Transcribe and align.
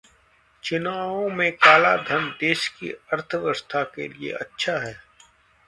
चुनावों 0.63 1.29
में 1.29 1.51
काला 1.57 1.95
धन 1.97 2.27
देश 2.39 2.67
की 2.69 2.89
अर्थव्यवस्था 2.91 3.83
के 3.95 4.07
लिए 4.07 4.31
अच्छा 4.31 4.77
है! 4.77 4.95